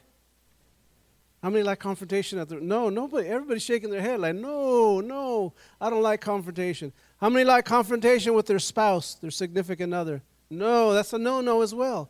[1.44, 3.28] How many like confrontation at the No, nobody.
[3.28, 6.92] Everybody's shaking their head like, no, no, I don't like confrontation.
[7.20, 10.22] How many like confrontation with their spouse, their significant other?
[10.50, 12.10] No, that's a no no as well.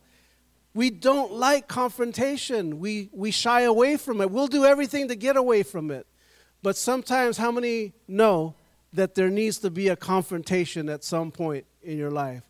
[0.74, 2.78] We don't like confrontation.
[2.78, 4.30] We, we shy away from it.
[4.30, 6.06] We'll do everything to get away from it.
[6.62, 8.54] But sometimes, how many know
[8.92, 12.42] that there needs to be a confrontation at some point in your life.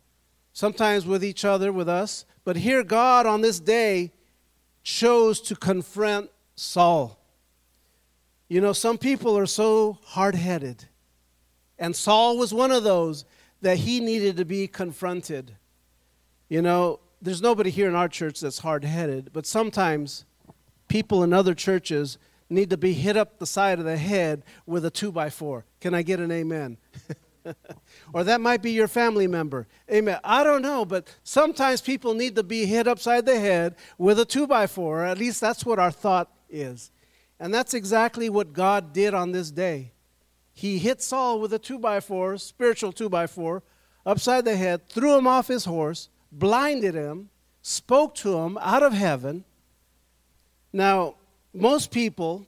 [0.53, 2.25] Sometimes with each other, with us.
[2.43, 4.11] But here, God on this day
[4.83, 7.17] chose to confront Saul.
[8.47, 10.85] You know, some people are so hard headed.
[11.79, 13.25] And Saul was one of those
[13.61, 15.55] that he needed to be confronted.
[16.49, 20.25] You know, there's nobody here in our church that's hard headed, but sometimes
[20.87, 22.17] people in other churches
[22.49, 25.65] need to be hit up the side of the head with a two by four.
[25.79, 26.77] Can I get an amen?
[28.13, 29.67] or that might be your family member.
[29.91, 30.19] Amen.
[30.23, 34.25] I don't know, but sometimes people need to be hit upside the head with a
[34.25, 36.91] two by four, at least that's what our thought is.
[37.39, 39.91] And that's exactly what God did on this day.
[40.59, 43.63] He hit Saul with a two by four, spiritual two by four,
[44.05, 47.29] upside the head, threw him off his horse, blinded him,
[47.61, 49.45] spoke to him out of heaven.
[50.73, 51.15] Now,
[51.53, 52.45] most people,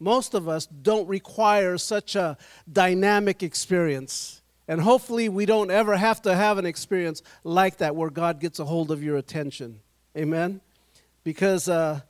[0.00, 2.38] most of us, don't require such a
[2.72, 4.40] dynamic experience.
[4.66, 8.58] And hopefully, we don't ever have to have an experience like that where God gets
[8.58, 9.80] a hold of your attention.
[10.16, 10.62] Amen?
[11.24, 12.00] Because uh,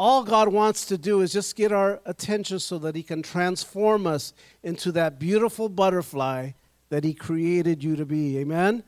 [0.00, 4.06] all God wants to do is just get our attention so that He can transform
[4.06, 4.32] us
[4.62, 6.52] into that beautiful butterfly
[6.88, 8.38] that He created you to be.
[8.38, 8.82] Amen?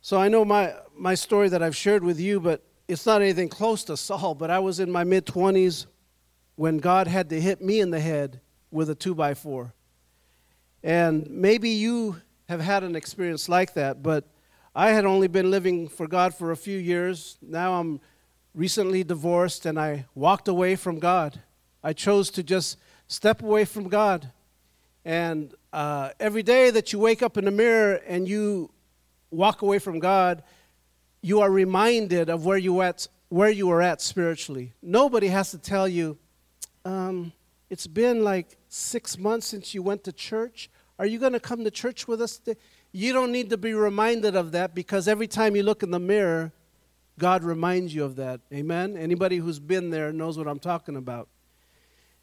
[0.00, 3.50] So I know my, my story that I've shared with you, but it's not anything
[3.50, 4.34] close to Saul.
[4.34, 5.84] But I was in my mid 20s
[6.56, 9.74] when God had to hit me in the head with a two by four.
[10.82, 12.16] And maybe you
[12.48, 14.24] have had an experience like that, but
[14.74, 17.36] I had only been living for God for a few years.
[17.42, 18.00] Now I'm
[18.54, 21.40] recently divorced and I walked away from God.
[21.82, 24.30] I chose to just step away from God.
[25.04, 28.70] And uh, every day that you wake up in the mirror and you
[29.30, 30.42] walk away from God,
[31.20, 34.72] you are reminded of where you at where you are at spiritually.
[34.80, 36.16] Nobody has to tell you,
[36.84, 37.32] um,
[37.68, 40.70] it's been like six months since you went to church.
[41.00, 42.38] Are you going to come to church with us?
[42.38, 42.60] Today?
[42.92, 45.98] You don't need to be reminded of that because every time you look in the
[45.98, 46.52] mirror,
[47.18, 48.40] God reminds you of that.
[48.52, 48.96] Amen?
[48.96, 51.28] Anybody who's been there knows what I'm talking about.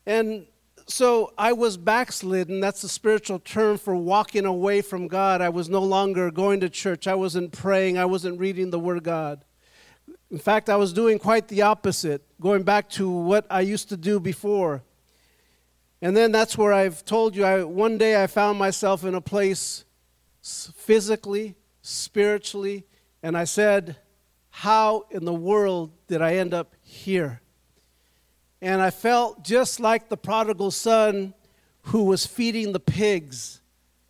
[0.05, 0.45] And
[0.87, 2.59] so I was backslidden.
[2.59, 5.41] That's a spiritual term for walking away from God.
[5.41, 7.07] I was no longer going to church.
[7.07, 7.97] I wasn't praying.
[7.97, 9.45] I wasn't reading the Word of God.
[10.29, 13.97] In fact, I was doing quite the opposite, going back to what I used to
[13.97, 14.83] do before.
[16.01, 19.21] And then that's where I've told you, I, one day I found myself in a
[19.21, 19.85] place
[20.41, 22.85] physically, spiritually,
[23.21, 23.97] and I said,
[24.61, 27.41] how in the world did I end up here?
[28.61, 31.33] And I felt just like the prodigal son
[31.85, 33.59] who was feeding the pigs,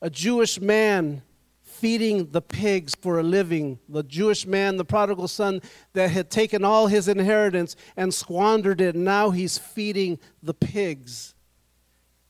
[0.01, 1.21] a Jewish man
[1.63, 3.79] feeding the pigs for a living.
[3.87, 5.61] The Jewish man, the prodigal son
[5.93, 11.33] that had taken all his inheritance and squandered it, and now he's feeding the pigs.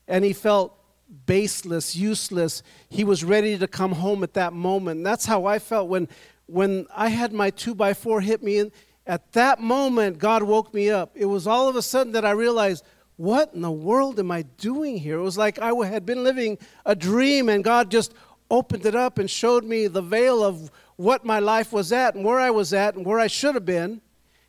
[0.06, 0.78] And he felt
[1.26, 2.62] baseless, useless.
[2.88, 4.98] He was ready to come home at that moment.
[4.98, 6.08] And that's how I felt when
[6.52, 8.72] when I had my two by four hit me, in,
[9.06, 11.12] at that moment, God woke me up.
[11.14, 12.84] It was all of a sudden that I realized,
[13.16, 15.18] what in the world am I doing here?
[15.18, 18.14] It was like I had been living a dream, and God just
[18.50, 22.24] opened it up and showed me the veil of what my life was at and
[22.24, 24.02] where I was at and where I should have been.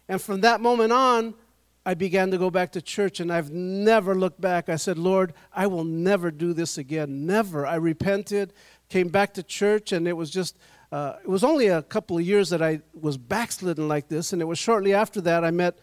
[0.10, 1.34] And from that moment on,
[1.86, 4.70] I began to go back to church, and I've never looked back.
[4.70, 7.26] I said, Lord, I will never do this again.
[7.26, 7.66] Never.
[7.66, 8.54] I repented,
[8.90, 10.58] came back to church, and it was just
[10.94, 14.44] uh, it was only a couple of years that I was backslidden like this, and
[14.44, 15.80] it was shortly after that I met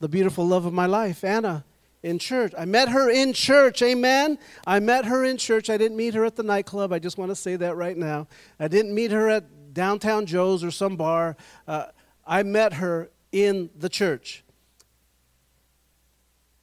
[0.00, 1.66] the beautiful love of my life, Anna,
[2.02, 2.54] in church.
[2.56, 4.38] I met her in church, amen?
[4.66, 5.68] I met her in church.
[5.68, 6.94] I didn't meet her at the nightclub.
[6.94, 8.26] I just want to say that right now.
[8.58, 11.36] I didn't meet her at downtown Joe's or some bar.
[11.66, 11.88] Uh,
[12.26, 14.44] I met her in the church.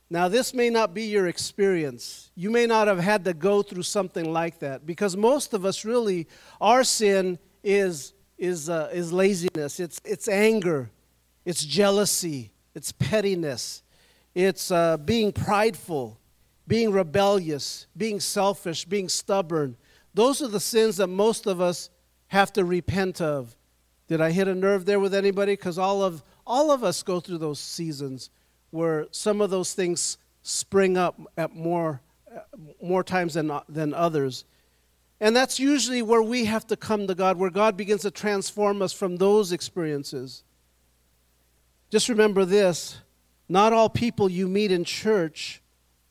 [0.09, 2.31] Now, this may not be your experience.
[2.33, 5.85] You may not have had to go through something like that because most of us
[5.85, 6.27] really,
[6.59, 10.91] our sin is, is, uh, is laziness, it's, it's anger,
[11.43, 13.81] it's jealousy, it's pettiness,
[14.35, 16.19] it's uh, being prideful,
[16.67, 19.75] being rebellious, being selfish, being stubborn.
[20.13, 21.89] Those are the sins that most of us
[22.27, 23.55] have to repent of.
[24.07, 25.53] Did I hit a nerve there with anybody?
[25.53, 28.29] Because all of, all of us go through those seasons
[28.69, 32.01] where some of those things spring up at more,
[32.35, 32.41] uh,
[32.81, 34.45] more times than, than others.
[35.19, 38.81] And that's usually where we have to come to God, where God begins to transform
[38.81, 40.43] us from those experiences.
[41.89, 42.99] Just remember this
[43.47, 45.61] not all people you meet in church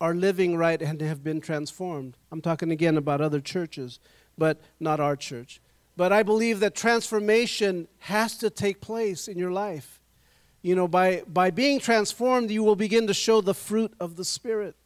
[0.00, 2.16] are living right and have been transformed.
[2.30, 3.98] I'm talking again about other churches,
[4.38, 5.60] but not our church.
[5.96, 10.00] But I believe that transformation has to take place in your life.
[10.62, 14.24] You know, by, by being transformed, you will begin to show the fruit of the
[14.24, 14.76] Spirit.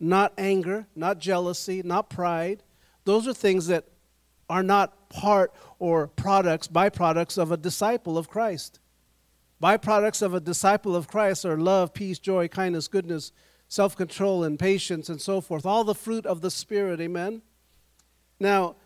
[0.00, 2.62] not anger, not jealousy, not pride.
[3.04, 3.86] Those are things that
[4.48, 8.80] are not part or products, byproducts of a disciple of Christ.
[9.62, 13.32] Byproducts of a disciple of Christ are love, peace, joy, kindness, goodness,
[13.68, 15.64] self control, and patience, and so forth.
[15.64, 17.00] All the fruit of the Spirit.
[17.00, 17.42] Amen?
[18.40, 18.76] Now,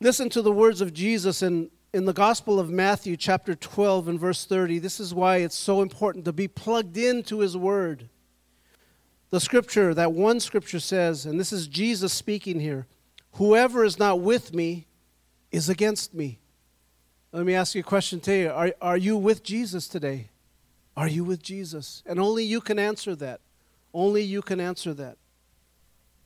[0.00, 4.20] listen to the words of Jesus in, in the Gospel of Matthew, chapter 12, and
[4.20, 4.78] verse 30.
[4.78, 8.08] This is why it's so important to be plugged into His Word.
[9.30, 12.86] The scripture, that one scripture says, and this is Jesus speaking here
[13.32, 14.86] Whoever is not with me
[15.50, 16.38] is against me.
[17.32, 18.46] Let me ask you a question today.
[18.48, 20.30] Are, are you with Jesus today?
[20.96, 22.02] Are you with Jesus?
[22.06, 23.40] And only you can answer that.
[23.94, 25.16] Only you can answer that.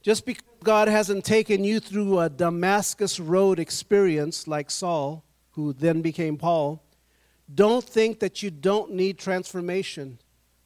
[0.02, 6.02] Just because God hasn't taken you through a Damascus Road experience like Saul, who then
[6.02, 6.82] became Paul,
[7.54, 10.18] don't think that you don't need transformation.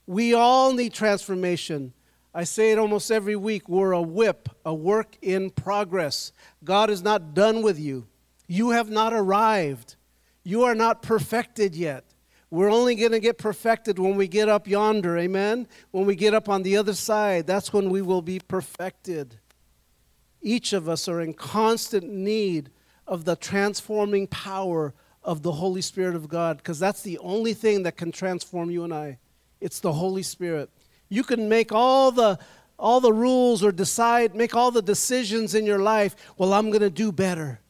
[0.06, 1.92] We all need transformation.
[2.34, 3.68] I say it almost every week.
[3.68, 6.32] We're a whip, a work in progress.
[6.62, 8.06] God is not done with you.
[8.46, 9.96] You have not arrived.
[10.44, 12.04] You are not perfected yet.
[12.50, 15.68] We're only going to get perfected when we get up yonder, amen?
[15.90, 19.38] When we get up on the other side, that's when we will be perfected.
[20.40, 22.70] Each of us are in constant need
[23.06, 27.82] of the transforming power of the Holy Spirit of God because that's the only thing
[27.82, 29.18] that can transform you and I.
[29.60, 30.70] It's the Holy Spirit.
[31.08, 32.38] You can make all the
[32.78, 36.82] all the rules or decide make all the decisions in your life, well I'm going
[36.82, 37.60] to do better.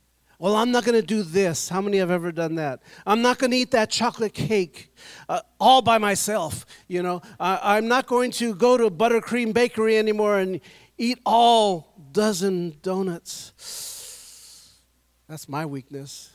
[0.41, 1.69] Well, I'm not going to do this.
[1.69, 2.81] How many have ever done that?
[3.05, 4.95] I'm not going to eat that chocolate cake
[5.29, 6.65] uh, all by myself.
[6.87, 10.61] You know, I'm not going to go to Buttercream Bakery anymore and
[10.97, 13.53] eat all dozen donuts.
[15.29, 16.31] That's my weakness.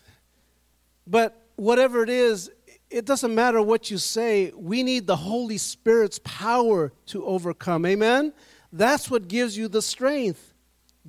[1.07, 2.51] But whatever it is,
[2.93, 4.51] it doesn't matter what you say.
[4.55, 7.85] We need the Holy Spirit's power to overcome.
[7.85, 8.33] Amen?
[8.71, 10.53] That's what gives you the strength.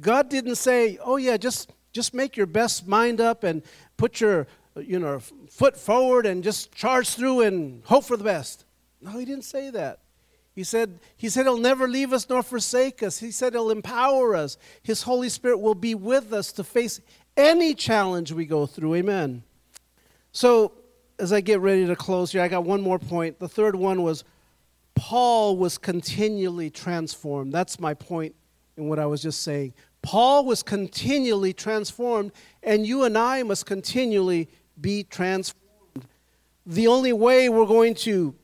[0.01, 3.62] God didn't say, oh, yeah, just just make your best mind up and
[3.97, 8.64] put your you know, foot forward and just charge through and hope for the best.
[9.01, 10.01] No, he didn't say that.
[10.55, 13.18] He said, he said he'll never leave us nor forsake us.
[13.18, 14.57] He said he'll empower us.
[14.83, 17.01] His Holy Spirit will be with us to face
[17.37, 18.94] any challenge we go through.
[18.94, 19.42] Amen.
[20.33, 20.73] So,
[21.18, 23.38] as I get ready to close here, I got one more point.
[23.38, 24.24] The third one was
[24.94, 27.53] Paul was continually transformed.
[27.53, 28.35] That's my point
[28.77, 29.74] in what I was just saying.
[30.03, 34.48] Paul was continually transformed, and you and I must continually
[34.81, 35.62] be transformed.
[36.66, 38.35] The only way we're going to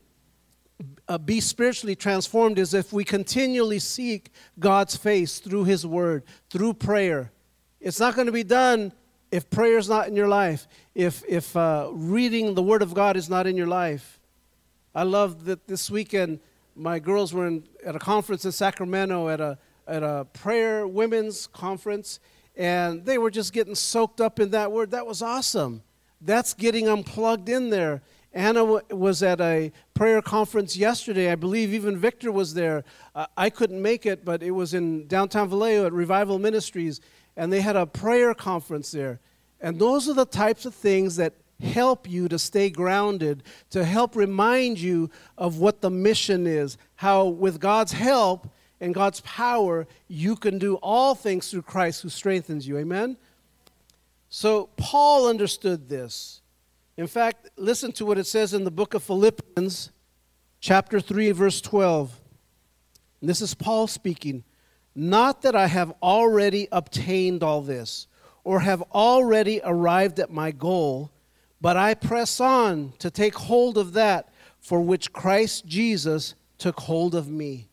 [1.07, 6.73] uh, be spiritually transformed is if we continually seek God's face through His Word, through
[6.75, 7.31] prayer.
[7.79, 8.93] It's not going to be done
[9.31, 13.15] if prayer is not in your life, if, if uh, reading the Word of God
[13.15, 14.19] is not in your life.
[14.93, 16.39] I love that this weekend
[16.75, 21.47] my girls were in, at a conference in Sacramento at a at a prayer women's
[21.47, 22.19] conference,
[22.55, 24.91] and they were just getting soaked up in that word.
[24.91, 25.83] That was awesome.
[26.21, 28.01] That's getting unplugged in there.
[28.33, 31.31] Anna w- was at a prayer conference yesterday.
[31.31, 32.85] I believe even Victor was there.
[33.13, 37.01] Uh, I couldn't make it, but it was in downtown Vallejo at Revival Ministries,
[37.35, 39.19] and they had a prayer conference there.
[39.59, 44.15] And those are the types of things that help you to stay grounded, to help
[44.15, 48.47] remind you of what the mission is, how, with God's help,
[48.81, 52.79] and God's power, you can do all things through Christ who strengthens you.
[52.79, 53.15] Amen?
[54.27, 56.41] So Paul understood this.
[56.97, 59.91] In fact, listen to what it says in the book of Philippians,
[60.59, 62.19] chapter 3, verse 12.
[63.21, 64.43] And this is Paul speaking.
[64.95, 68.07] Not that I have already obtained all this
[68.43, 71.11] or have already arrived at my goal,
[71.61, 77.15] but I press on to take hold of that for which Christ Jesus took hold
[77.15, 77.69] of me.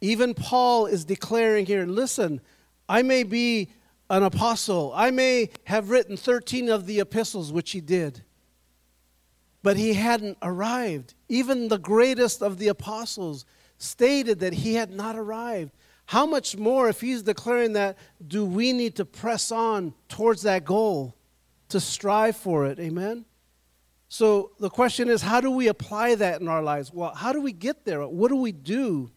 [0.00, 2.40] Even Paul is declaring here listen,
[2.88, 3.68] I may be
[4.10, 8.22] an apostle, I may have written 13 of the epistles, which he did,
[9.62, 11.14] but he hadn't arrived.
[11.28, 13.44] Even the greatest of the apostles
[13.76, 15.72] stated that he had not arrived.
[16.08, 20.64] How much more, if he's declaring that, do we need to press on towards that
[20.64, 21.14] goal,
[21.68, 22.80] to strive for it?
[22.80, 23.26] Amen?
[24.08, 26.90] So the question is, how do we apply that in our lives?
[26.90, 28.06] Well, how do we get there?
[28.06, 29.10] What do we do?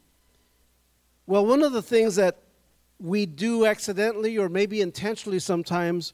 [1.28, 2.40] Well, one of the things that
[3.00, 6.12] we do accidentally or maybe intentionally sometimes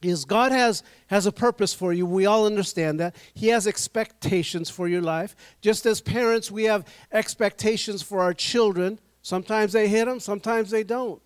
[0.00, 2.06] is God has, has a purpose for you.
[2.06, 3.16] We all understand that.
[3.34, 5.34] He has expectations for your life.
[5.60, 9.00] Just as parents, we have expectations for our children.
[9.24, 11.22] Sometimes they hit them, sometimes they don't.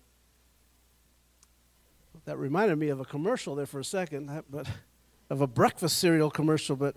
[2.23, 4.67] That reminded me of a commercial there for a second, but
[5.29, 6.95] of a breakfast cereal commercial, but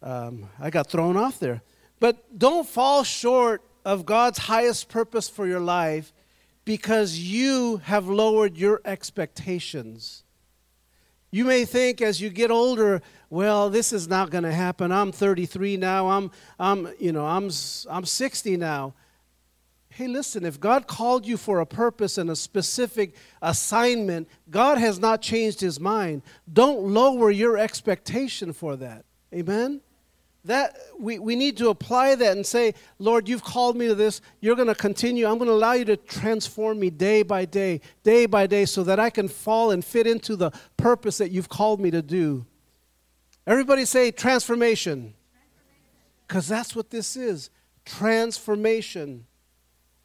[0.00, 1.62] um, I got thrown off there.
[1.98, 6.12] But don't fall short of God's highest purpose for your life
[6.64, 10.22] because you have lowered your expectations.
[11.32, 14.92] You may think as you get older, well, this is not going to happen.
[14.92, 16.08] I'm 33 now.
[16.08, 17.50] I'm, I'm, you know, I'm,
[17.90, 18.94] I'm 60 now.
[19.98, 25.00] Hey, listen, if God called you for a purpose and a specific assignment, God has
[25.00, 26.22] not changed his mind.
[26.52, 29.04] Don't lower your expectation for that.
[29.34, 29.80] Amen?
[30.44, 34.20] That we, we need to apply that and say, Lord, you've called me to this.
[34.40, 35.26] You're going to continue.
[35.26, 38.84] I'm going to allow you to transform me day by day, day by day, so
[38.84, 42.46] that I can fall and fit into the purpose that you've called me to do.
[43.48, 45.14] Everybody say transformation.
[46.28, 47.50] Because that's what this is
[47.84, 49.24] transformation.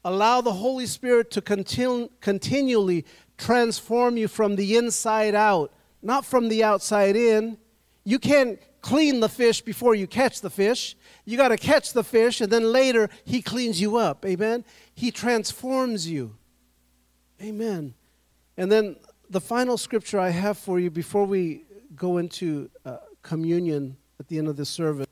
[0.04, 3.06] Allow the Holy Spirit to continu- continually
[3.38, 7.56] transform you from the inside out, not from the outside in.
[8.04, 10.94] You can't clean the fish before you catch the fish.
[11.24, 14.26] You got to catch the fish, and then later He cleans you up.
[14.26, 14.64] Amen.
[14.94, 16.36] He transforms you.
[17.42, 17.94] Amen.
[18.58, 18.96] And then
[19.30, 21.64] the final scripture I have for you before we
[21.96, 25.06] go into uh, communion at the end of the service,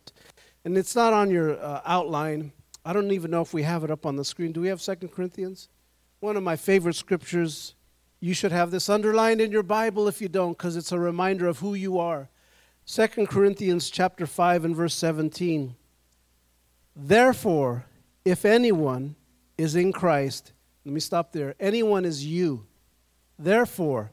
[0.64, 2.53] and it's not on your uh, outline.
[2.85, 4.53] I don't even know if we have it up on the screen.
[4.53, 5.68] Do we have Second Corinthians?
[6.20, 7.74] One of my favorite scriptures.
[8.20, 11.47] You should have this underlined in your Bible if you don't, because it's a reminder
[11.47, 12.28] of who you are.
[12.85, 15.76] Second Corinthians chapter 5 and verse 17.
[16.95, 17.87] Therefore,
[18.24, 19.14] if anyone
[19.57, 20.53] is in Christ,
[20.85, 21.55] let me stop there.
[21.61, 22.66] Anyone is you.
[23.39, 24.11] Therefore,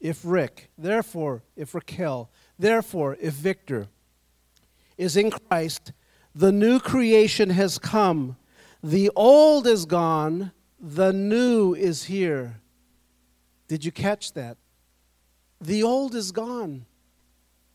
[0.00, 3.88] if Rick, therefore, if Raquel, therefore, if Victor
[4.96, 5.92] is in Christ,
[6.34, 8.36] the new creation has come.
[8.82, 12.60] The old is gone, the new is here.
[13.68, 14.56] Did you catch that?
[15.60, 16.86] The old is gone.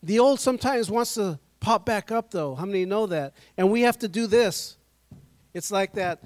[0.01, 2.55] The old sometimes wants to pop back up, though.
[2.55, 3.33] How many know that?
[3.57, 4.77] And we have to do this.
[5.53, 6.23] It's like that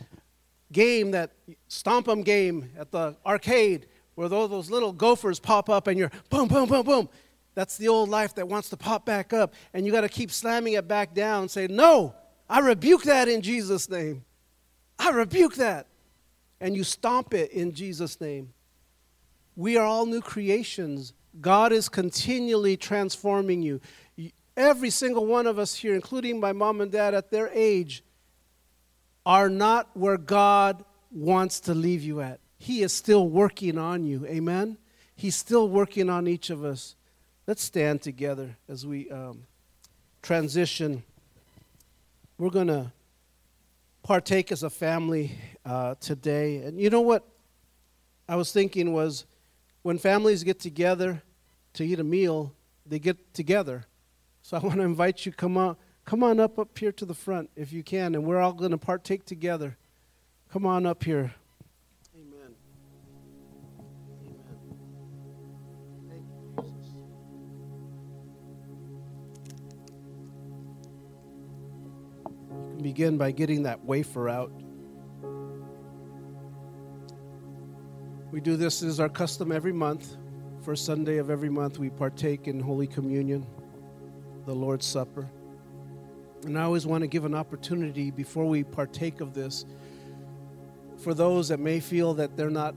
[0.71, 1.31] game, that
[1.67, 6.11] stomp 'em game at the arcade, where all those little gophers pop up and you're
[6.29, 7.09] boom, boom, boom, boom.
[7.59, 9.53] That's the old life that wants to pop back up.
[9.73, 12.15] And you got to keep slamming it back down say, No,
[12.49, 14.23] I rebuke that in Jesus' name.
[14.97, 15.87] I rebuke that.
[16.61, 18.53] And you stomp it in Jesus' name.
[19.57, 21.11] We are all new creations.
[21.41, 23.81] God is continually transforming you.
[24.55, 28.05] Every single one of us here, including my mom and dad at their age,
[29.25, 32.39] are not where God wants to leave you at.
[32.57, 34.25] He is still working on you.
[34.27, 34.77] Amen?
[35.13, 36.95] He's still working on each of us.
[37.49, 39.47] Let's stand together as we um,
[40.21, 41.01] transition.
[42.37, 42.91] We're going to
[44.03, 45.35] partake as a family
[45.65, 46.57] uh, today.
[46.57, 47.27] And you know what
[48.27, 49.25] I was thinking was
[49.81, 51.23] when families get together
[51.73, 52.53] to eat a meal,
[52.85, 53.87] they get together.
[54.43, 55.75] So I want to invite you come on
[56.05, 58.69] come on up up here to the front if you can and we're all going
[58.69, 59.75] to partake together.
[60.51, 61.33] Come on up here.
[72.89, 74.51] Begin by getting that wafer out.
[78.31, 80.17] We do this as our custom every month.
[80.63, 83.45] First Sunday of every month, we partake in Holy Communion,
[84.47, 85.29] the Lord's Supper.
[86.47, 89.67] And I always want to give an opportunity before we partake of this
[90.97, 92.73] for those that may feel that they're not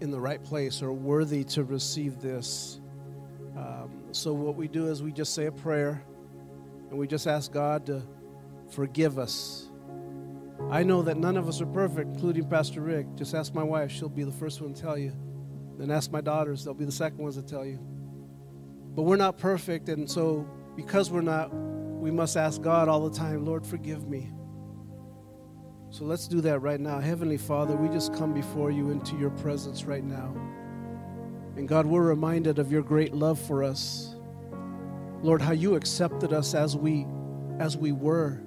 [0.00, 2.80] in the right place or worthy to receive this.
[3.58, 6.02] Um, so, what we do is we just say a prayer
[6.88, 8.02] and we just ask God to
[8.70, 9.68] forgive us.
[10.70, 13.06] I know that none of us are perfect, including Pastor Rick.
[13.16, 15.12] Just ask my wife, she'll be the first one to tell you.
[15.78, 17.78] Then ask my daughters, they'll be the second ones to tell you.
[18.94, 23.16] But we're not perfect, and so because we're not, we must ask God all the
[23.16, 24.30] time, Lord, forgive me.
[25.90, 26.98] So let's do that right now.
[27.00, 30.34] Heavenly Father, we just come before you into your presence right now.
[31.56, 34.16] And God, we're reminded of your great love for us.
[35.22, 37.06] Lord, how you accepted us as we
[37.60, 38.40] as we were,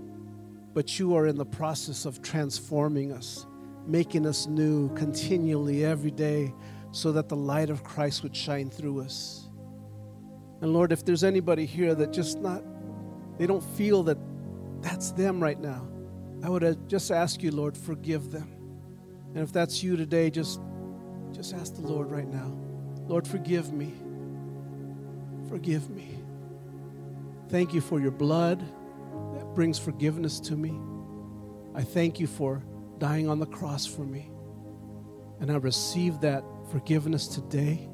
[0.77, 3.47] but you are in the process of transforming us,
[3.87, 6.53] making us new continually every day
[6.91, 9.49] so that the light of Christ would shine through us.
[10.61, 12.61] And Lord, if there's anybody here that just not,
[13.39, 14.19] they don't feel that
[14.81, 15.87] that's them right now,
[16.43, 18.47] I would uh, just ask you, Lord, forgive them.
[19.33, 20.59] And if that's you today, just,
[21.31, 22.55] just ask the Lord right now,
[23.07, 23.95] Lord, forgive me.
[25.49, 26.19] Forgive me.
[27.49, 28.63] Thank you for your blood
[29.57, 30.79] brings forgiveness to me.
[31.73, 32.63] I thank you for
[32.99, 34.29] dying on the cross for me.
[35.39, 37.89] And I receive that forgiveness today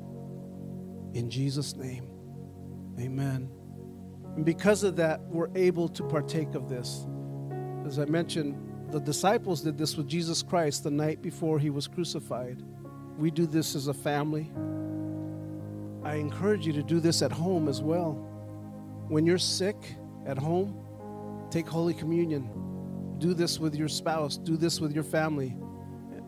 [1.13, 2.09] in Jesus' name.
[2.99, 3.49] Amen.
[4.35, 7.07] And because of that, we're able to partake of this.
[7.85, 11.87] As I mentioned, the disciples did this with Jesus Christ the night before he was
[11.87, 12.61] crucified.
[13.17, 14.51] We do this as a family.
[16.03, 18.15] I encourage you to do this at home as well.
[19.07, 19.77] When you're sick
[20.25, 20.82] at home,
[21.53, 22.49] take Holy Communion.
[23.19, 25.55] Do this with your spouse, do this with your family.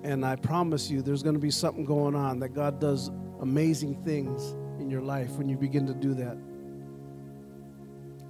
[0.04, 3.10] And I promise you, there's going to be something going on that God does
[3.40, 6.38] amazing things in your life when you begin to do that.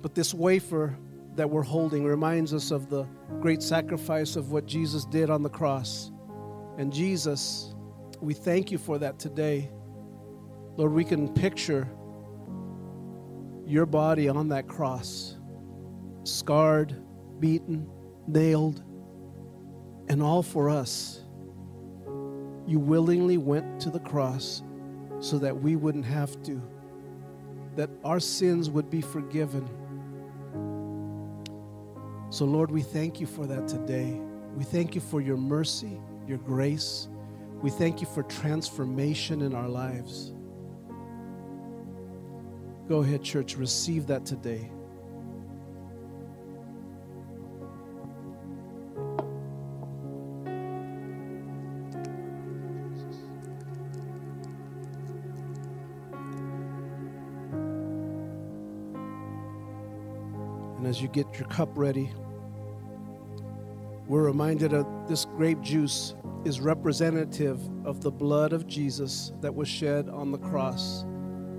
[0.02, 0.98] But this wafer
[1.36, 3.04] that we're holding reminds us of the
[3.42, 6.12] great sacrifice of what Jesus did on the cross.
[6.78, 7.76] And Jesus,
[8.22, 9.70] we thank you for that today.
[10.78, 11.90] Lord, we can picture
[13.66, 15.35] your body on that cross,
[16.26, 16.96] scarred,
[17.40, 17.90] beaten,
[18.28, 18.84] nailed,
[20.08, 21.22] and all for us.
[22.68, 24.64] You willingly went to the cross
[25.20, 26.62] so that we wouldn't have to,
[27.76, 29.68] that our sins would be forgiven.
[32.30, 34.20] So, Lord, we thank you for that today.
[34.56, 37.08] We thank you for your mercy, your grace.
[37.62, 40.34] We thank you for transformation in our lives.
[42.88, 44.70] Go ahead, church, receive that today.
[60.96, 62.10] As you get your cup ready,
[64.08, 66.16] we're reminded of this grape juice
[66.46, 71.04] is representative of the blood of Jesus that was shed on the cross.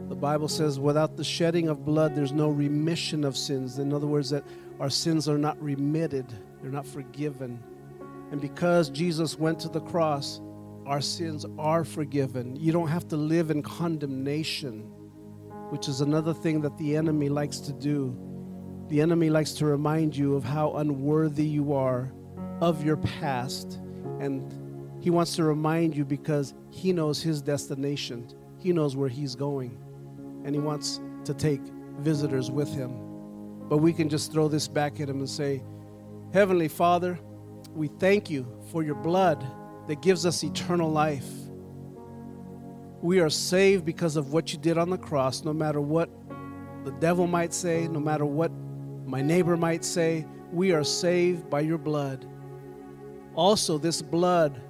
[0.08, 3.78] The Bible says, without the shedding of blood, there's no remission of sins.
[3.78, 4.42] In other words, that
[4.80, 6.32] our sins are not remitted,
[6.62, 7.62] they're not forgiven.
[8.30, 10.40] And because Jesus went to the cross,
[10.86, 12.56] our sins are forgiven.
[12.56, 14.80] You don't have to live in condemnation,
[15.68, 18.18] which is another thing that the enemy likes to do.
[18.88, 22.12] The enemy likes to remind you of how unworthy you are
[22.60, 23.80] of your past.
[24.20, 24.52] And
[25.02, 28.28] he wants to remind you because he knows his destination,
[28.58, 29.78] he knows where he's going
[30.46, 31.60] and He wants to take
[31.98, 32.92] visitors with Him.
[33.68, 35.62] But we can just throw this back at Him and say,
[36.32, 37.18] Heavenly Father,
[37.74, 39.44] we thank you for your blood
[39.88, 41.28] that gives us eternal life.
[43.02, 46.08] We are saved because of what you did on the cross, no matter what
[46.84, 48.52] the devil might say, no matter what
[49.06, 52.26] my neighbor might say, we are saved by your blood.
[53.34, 54.60] Also, this blood,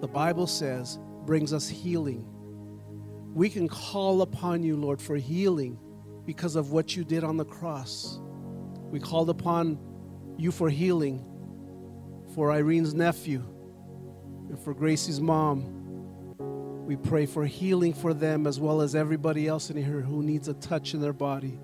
[0.00, 2.26] the Bible says, brings us healing
[3.34, 5.78] we can call upon you, Lord, for healing
[6.26, 8.18] because of what you did on the cross.
[8.90, 9.78] We called upon
[10.36, 11.24] you for healing
[12.34, 13.44] for Irene's nephew
[14.48, 15.76] and for Gracie's mom.
[16.86, 20.48] We pray for healing for them as well as everybody else in here who needs
[20.48, 21.58] a touch in their body.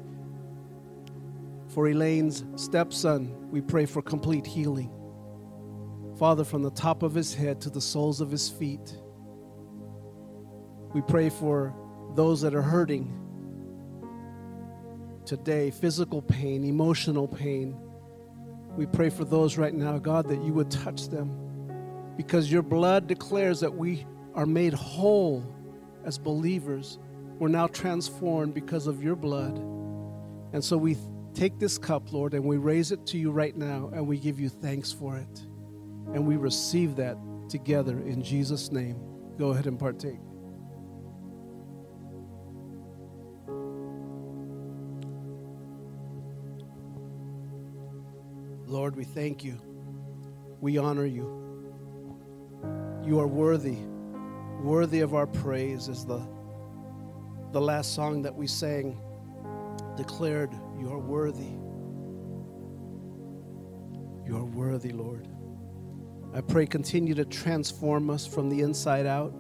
[1.77, 4.91] For Elaine's stepson, we pray for complete healing.
[6.19, 8.97] Father, from the top of his head to the soles of his feet,
[10.95, 11.75] we pray for
[12.15, 13.13] those that are hurting
[15.27, 17.77] today physical pain, emotional pain.
[18.75, 21.31] We pray for those right now, God, that you would touch them
[22.17, 25.45] because your blood declares that we are made whole
[26.07, 26.99] as believers.
[27.39, 29.59] We're now transformed because of your blood.
[30.55, 30.97] And so we
[31.37, 34.41] take this cup, Lord, and we raise it to you right now, and we give
[34.41, 35.41] you thanks for it.
[36.15, 37.19] And we receive that
[37.51, 38.99] together in Jesus' name.
[39.39, 40.19] Go ahead and partake.
[48.67, 49.61] Lord, we thank you.
[50.61, 51.43] We honor you.
[53.05, 53.77] You are worthy,
[54.63, 56.27] worthy of our praise, as the,
[57.53, 58.99] the last song that we sang
[59.97, 61.57] declared, You are worthy.
[64.27, 65.29] You are worthy, Lord.
[66.35, 69.35] I pray continue to transform us from the inside out.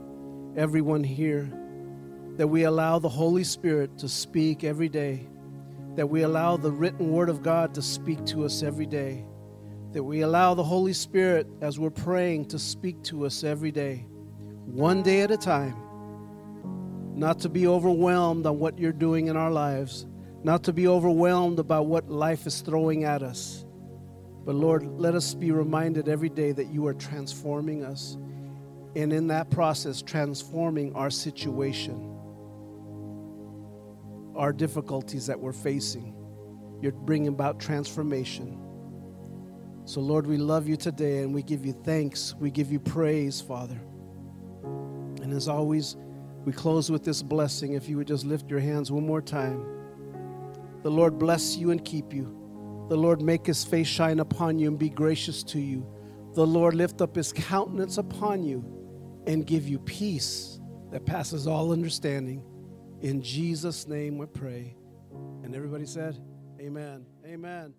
[0.57, 1.53] Everyone here,
[2.37, 5.27] that we allow the Holy Spirit to speak every day
[5.97, 9.25] that we allow the written word of God to speak to us every day,
[9.93, 14.07] that we allow the Holy Spirit, as we're praying, to speak to us every day,
[14.67, 15.75] one day at a time,
[17.15, 20.07] not to be overwhelmed on what you're doing in our lives,
[20.47, 23.64] not to be overwhelmed about what life is throwing at us.
[24.44, 28.16] But Lord, let us be reminded every day that you are transforming us,
[28.94, 32.12] and in that process, transforming our situation
[34.36, 36.14] our difficulties that we're facing.
[36.82, 38.61] You're bringing about transformation.
[39.86, 42.34] So, Lord, we love you today and we give you thanks.
[42.38, 43.80] We give you praise, Father.
[45.22, 45.97] And as always,
[46.44, 47.72] we close with this blessing.
[47.72, 49.76] If you would just lift your hands one more time.
[50.87, 52.87] The Lord bless you and keep you.
[52.89, 55.84] The Lord make his face shine upon you and be gracious to you.
[56.37, 58.64] the Lord lift up his countenance upon you
[59.26, 60.61] and give you peace
[60.93, 62.41] that passes all understanding.
[63.01, 64.76] In Jesus' name we pray.
[65.43, 66.20] And everybody said,
[66.61, 67.05] Amen.
[67.26, 67.74] Amen.